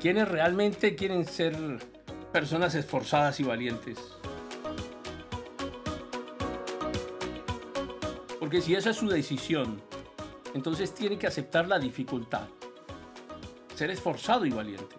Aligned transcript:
quienes 0.00 0.28
realmente 0.28 0.94
quieren 0.94 1.24
ser 1.26 1.56
personas 2.32 2.74
esforzadas 2.74 3.40
y 3.40 3.44
valientes. 3.44 3.98
Porque 8.38 8.60
si 8.60 8.74
esa 8.74 8.90
es 8.90 8.96
su 8.96 9.08
decisión, 9.08 9.82
entonces 10.54 10.94
tiene 10.94 11.18
que 11.18 11.26
aceptar 11.26 11.66
la 11.68 11.78
dificultad. 11.78 12.48
Ser 13.74 13.90
esforzado 13.90 14.46
y 14.46 14.50
valiente. 14.50 14.96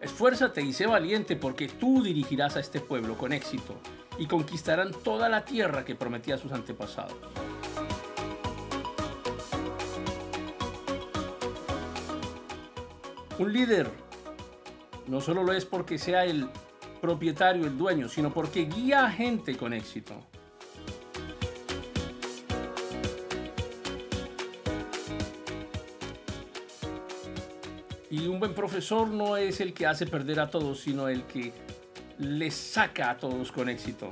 Esfuérzate 0.00 0.62
y 0.62 0.72
sé 0.72 0.86
valiente 0.86 1.36
porque 1.36 1.68
tú 1.68 2.02
dirigirás 2.02 2.56
a 2.56 2.60
este 2.60 2.80
pueblo 2.80 3.16
con 3.16 3.32
éxito 3.32 3.74
y 4.18 4.26
conquistarán 4.26 4.92
toda 4.92 5.28
la 5.28 5.44
tierra 5.44 5.84
que 5.84 5.94
prometía 5.94 6.34
a 6.34 6.38
sus 6.38 6.52
antepasados. 6.52 7.16
Un 13.38 13.52
líder 13.52 13.88
no 15.06 15.20
solo 15.20 15.44
lo 15.44 15.52
es 15.52 15.64
porque 15.64 15.96
sea 15.96 16.24
el 16.24 16.48
propietario, 17.00 17.66
el 17.66 17.78
dueño, 17.78 18.08
sino 18.08 18.34
porque 18.34 18.64
guía 18.64 19.04
a 19.04 19.10
gente 19.10 19.56
con 19.56 19.72
éxito. 19.72 20.14
Y 28.10 28.26
un 28.26 28.40
buen 28.40 28.54
profesor 28.54 29.06
no 29.08 29.36
es 29.36 29.60
el 29.60 29.72
que 29.72 29.86
hace 29.86 30.06
perder 30.06 30.40
a 30.40 30.50
todos, 30.50 30.80
sino 30.80 31.08
el 31.08 31.22
que 31.24 31.52
les 32.18 32.54
saca 32.54 33.10
a 33.10 33.16
todos 33.16 33.52
con 33.52 33.68
éxito. 33.68 34.10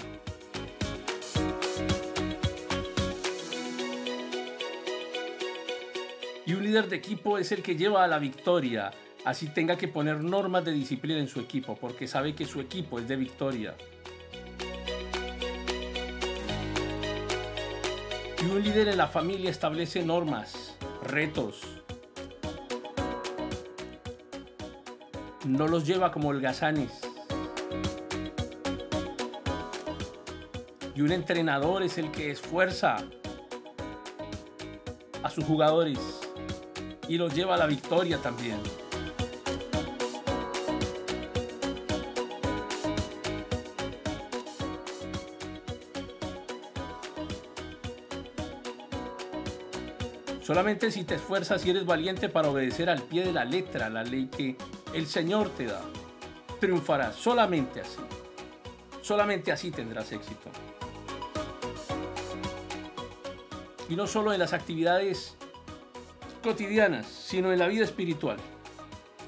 Y 6.45 6.53
un 6.53 6.62
líder 6.62 6.89
de 6.89 6.95
equipo 6.95 7.39
es 7.39 7.50
el 7.50 7.62
que 7.62 7.75
lleva 7.75 8.05
a 8.05 8.06
la 8.06 8.20
victoria, 8.20 8.93
así 9.27 9.48
tenga 9.48 9.77
que 9.77 9.88
poner 9.88 10.22
normas 10.22 10.64
de 10.64 10.70
disciplina 10.70 11.19
en 11.19 11.27
su 11.27 11.41
equipo, 11.41 11.77
porque 11.77 12.06
sabe 12.06 12.36
que 12.36 12.46
su 12.46 12.60
equipo 12.60 13.00
es 13.00 13.08
de 13.08 13.16
victoria. 13.16 13.74
Y 18.41 18.44
un 18.48 18.62
líder 18.62 18.86
en 18.86 18.97
la 18.97 19.08
familia 19.08 19.50
establece 19.50 20.04
normas, 20.04 20.77
retos. 21.02 21.60
No 25.44 25.66
los 25.66 25.84
lleva 25.84 26.12
como 26.12 26.28
holgazanes. 26.28 26.92
Y 30.94 31.00
un 31.00 31.10
entrenador 31.10 31.82
es 31.82 31.98
el 31.98 32.12
que 32.12 32.30
esfuerza 32.30 32.98
a 35.24 35.30
sus 35.30 35.44
jugadores 35.44 35.98
y 37.08 37.19
los 37.19 37.34
lleva 37.34 37.56
a 37.56 37.58
la 37.58 37.66
victoria 37.66 38.19
también. 38.19 38.60
Solamente 50.47 50.92
si 50.92 51.02
te 51.02 51.16
esfuerzas 51.16 51.66
y 51.66 51.70
eres 51.70 51.84
valiente 51.84 52.28
para 52.28 52.48
obedecer 52.50 52.89
al 52.89 53.02
pie 53.02 53.25
de 53.25 53.33
la 53.33 53.44
letra 53.44 53.91
la 53.91 54.05
ley 54.05 54.28
que 54.28 54.56
el 54.94 55.08
Señor 55.08 55.48
te 55.48 55.66
da, 55.66 55.80
triunfarás 56.61 57.16
solamente 57.16 57.80
así. 57.80 57.98
Solamente 59.03 59.50
así 59.50 59.72
tendrás 59.72 60.12
éxito. 60.12 60.48
Y 63.88 63.97
no 63.97 64.06
solo 64.06 64.32
en 64.32 64.38
las 64.38 64.53
actividades 64.53 65.37
cotidianas, 66.44 67.09
sino 67.09 67.53
en 67.53 67.59
la 67.59 67.66
vida 67.66 67.84
espiritual. 67.84 68.37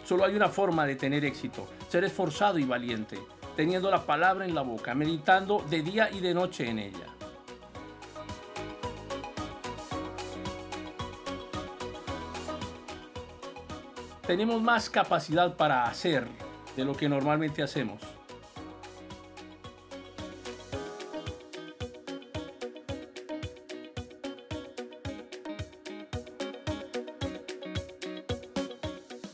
Solo 0.05 0.25
hay 0.25 0.37
una 0.37 0.51
forma 0.51 0.87
de 0.87 0.95
tener 0.95 1.25
éxito, 1.25 1.69
ser 1.89 2.05
esforzado 2.05 2.61
y 2.61 2.65
valiente, 2.65 3.19
teniendo 3.57 3.91
la 3.91 4.07
palabra 4.07 4.45
en 4.45 4.55
la 4.55 4.63
boca, 4.63 4.95
meditando 4.95 5.65
de 5.69 5.83
día 5.83 6.11
y 6.13 6.21
de 6.21 6.33
noche 6.33 6.69
en 6.69 6.79
ella. 6.79 7.18
Tenemos 14.29 14.61
más 14.61 14.91
capacidad 14.91 15.57
para 15.57 15.85
hacer 15.85 16.29
de 16.77 16.85
lo 16.85 16.95
que 16.95 17.09
normalmente 17.09 17.63
hacemos. 17.63 18.03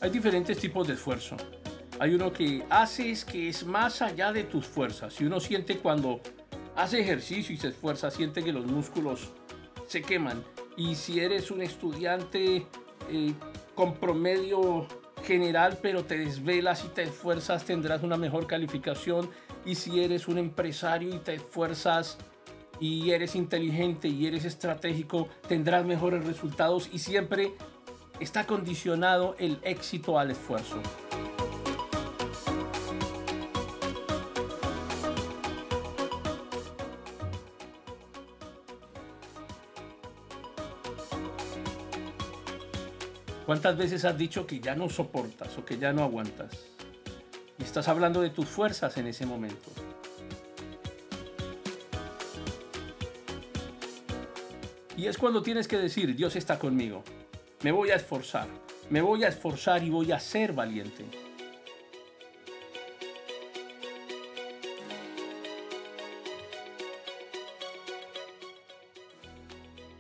Hay 0.01 0.11
diferentes 0.11 0.59
tipos 0.59 0.87
de 0.87 0.95
esfuerzo. 0.95 1.37
Hay 1.99 2.15
uno 2.15 2.33
que 2.33 2.65
haces 2.71 3.25
que 3.25 3.49
es 3.49 3.67
más 3.67 4.01
allá 4.01 4.33
de 4.33 4.45
tus 4.45 4.65
fuerzas. 4.65 5.15
Si 5.15 5.25
uno 5.25 5.41
siente 5.41 5.79
cuando 5.79 6.21
hace 6.77 7.01
ejercicio 7.01 7.53
y 7.53 7.59
se 7.59 7.69
esfuerza, 7.69 8.13
siente 8.13 8.45
que 8.45 8.53
los 8.53 8.65
músculos 8.65 9.33
se 9.89 10.03
queman. 10.03 10.45
Y 10.77 10.95
si 10.95 11.19
eres 11.19 11.51
un 11.51 11.63
estudiante 11.63 12.65
eh, 13.11 13.35
con 13.75 13.95
promedio 13.95 14.87
general, 15.25 15.79
pero 15.81 16.05
te 16.05 16.19
desvelas 16.19 16.85
y 16.85 16.89
te 16.89 17.03
esfuerzas, 17.03 17.65
tendrás 17.65 18.03
una 18.03 18.17
mejor 18.17 18.47
calificación. 18.47 19.31
Y 19.65 19.75
si 19.77 20.03
eres 20.03 20.29
un 20.29 20.39
empresario 20.39 21.15
y 21.15 21.19
te 21.19 21.35
esfuerzas 21.35 22.19
y 22.81 23.11
eres 23.11 23.35
inteligente 23.35 24.09
y 24.09 24.27
eres 24.27 24.45
estratégico, 24.45 25.29
tendrás 25.49 25.85
mejores 25.85 26.25
resultados 26.25 26.89
y 26.93 26.99
siempre 26.99 27.55
está 28.21 28.47
condicionado 28.47 29.35
el 29.39 29.59
éxito 29.63 30.19
al 30.19 30.31
esfuerzo. 30.31 30.81
¿Cuántas 43.47 43.77
veces 43.77 44.05
has 44.07 44.17
dicho 44.17 44.47
que 44.47 44.59
ya 44.59 44.75
no 44.75 44.89
soportas 44.89 45.59
o 45.59 45.65
que 45.65 45.77
ya 45.77 45.93
no 45.93 46.03
aguantas? 46.03 46.51
Y 47.59 47.63
estás 47.63 47.89
hablando 47.89 48.23
de 48.23 48.31
tus 48.31 48.47
fuerzas 48.47 48.97
en 48.97 49.07
ese 49.07 49.27
momento. 49.27 49.71
Y 54.97 55.07
es 55.07 55.19
cuando 55.19 55.43
tienes 55.43 55.69
que 55.69 55.77
decir, 55.77 56.17
Dios 56.17 56.37
está 56.37 56.59
conmigo. 56.59 57.05
Me 57.63 57.71
voy 57.71 57.91
a 57.91 57.97
esforzar. 57.97 58.49
Me 58.89 59.03
voy 59.03 59.25
a 59.25 59.29
esforzar 59.29 59.83
y 59.83 59.91
voy 59.91 60.13
a 60.13 60.21
ser 60.21 60.55
valiente. 60.55 61.05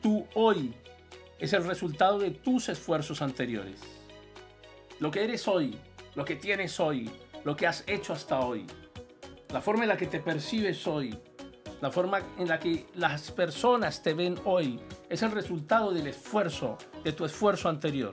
Tú 0.00 0.26
hoy 0.34 0.74
es 1.44 1.52
el 1.52 1.64
resultado 1.64 2.18
de 2.18 2.30
tus 2.30 2.68
esfuerzos 2.70 3.20
anteriores. 3.20 3.80
Lo 4.98 5.10
que 5.10 5.24
eres 5.24 5.46
hoy, 5.46 5.78
lo 6.14 6.24
que 6.24 6.36
tienes 6.36 6.80
hoy, 6.80 7.10
lo 7.44 7.54
que 7.54 7.66
has 7.66 7.84
hecho 7.86 8.14
hasta 8.14 8.40
hoy, 8.40 8.66
la 9.50 9.60
forma 9.60 9.82
en 9.84 9.90
la 9.90 9.96
que 9.96 10.06
te 10.06 10.20
percibes 10.20 10.86
hoy, 10.86 11.18
la 11.82 11.90
forma 11.90 12.22
en 12.38 12.48
la 12.48 12.58
que 12.58 12.86
las 12.94 13.30
personas 13.30 14.02
te 14.02 14.14
ven 14.14 14.40
hoy, 14.44 14.80
es 15.10 15.22
el 15.22 15.32
resultado 15.32 15.92
del 15.92 16.06
esfuerzo, 16.06 16.78
de 17.04 17.12
tu 17.12 17.26
esfuerzo 17.26 17.68
anterior. 17.68 18.12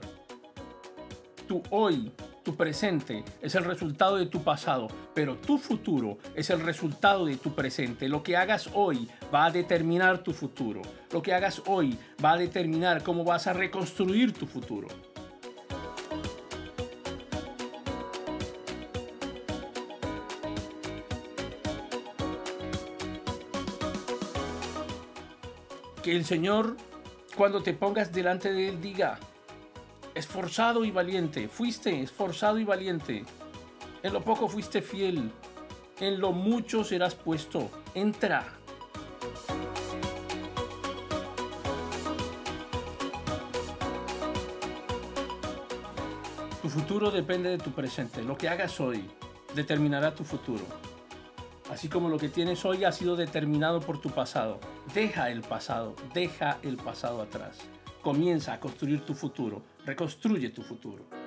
Tú 1.48 1.62
hoy 1.70 2.12
tu 2.42 2.56
presente 2.56 3.24
es 3.40 3.54
el 3.54 3.64
resultado 3.64 4.16
de 4.16 4.26
tu 4.26 4.42
pasado, 4.42 4.88
pero 5.14 5.36
tu 5.36 5.58
futuro 5.58 6.18
es 6.34 6.50
el 6.50 6.60
resultado 6.60 7.24
de 7.24 7.36
tu 7.36 7.54
presente. 7.54 8.08
Lo 8.08 8.22
que 8.22 8.36
hagas 8.36 8.68
hoy 8.74 9.08
va 9.32 9.46
a 9.46 9.50
determinar 9.50 10.22
tu 10.22 10.32
futuro. 10.32 10.82
Lo 11.12 11.22
que 11.22 11.32
hagas 11.32 11.62
hoy 11.66 11.96
va 12.24 12.32
a 12.32 12.36
determinar 12.36 13.02
cómo 13.02 13.24
vas 13.24 13.46
a 13.46 13.52
reconstruir 13.52 14.32
tu 14.32 14.46
futuro. 14.46 14.88
Que 26.02 26.16
el 26.16 26.24
Señor, 26.24 26.76
cuando 27.36 27.62
te 27.62 27.74
pongas 27.74 28.12
delante 28.12 28.52
de 28.52 28.70
Él, 28.70 28.80
diga, 28.80 29.20
esforzado 30.14 30.84
y 30.84 30.90
valiente. 30.90 31.48
Fuiste 31.48 32.02
esforzado 32.02 32.58
y 32.58 32.64
valiente. 32.64 33.24
En 34.02 34.12
lo 34.12 34.22
poco 34.22 34.48
fuiste 34.48 34.82
fiel. 34.82 35.30
En 36.00 36.20
lo 36.20 36.32
mucho 36.32 36.84
serás 36.84 37.14
puesto. 37.14 37.70
Entra. 37.94 38.44
Tu 46.60 46.68
futuro 46.68 47.10
depende 47.10 47.50
de 47.50 47.58
tu 47.58 47.72
presente. 47.72 48.22
Lo 48.22 48.36
que 48.36 48.48
hagas 48.48 48.78
hoy 48.80 49.04
determinará 49.54 50.14
tu 50.14 50.24
futuro. 50.24 50.64
Así 51.70 51.88
como 51.88 52.08
lo 52.08 52.18
que 52.18 52.28
tienes 52.28 52.64
hoy 52.64 52.84
ha 52.84 52.92
sido 52.92 53.16
determinado 53.16 53.80
por 53.80 54.00
tu 54.00 54.10
pasado. 54.10 54.60
Deja 54.94 55.30
el 55.30 55.40
pasado, 55.40 55.96
deja 56.12 56.58
el 56.62 56.76
pasado 56.76 57.22
atrás. 57.22 57.58
Comienza 58.02 58.52
a 58.52 58.58
construir 58.58 59.00
tu 59.00 59.14
futuro, 59.14 59.62
reconstruye 59.86 60.50
tu 60.50 60.62
futuro. 60.62 61.21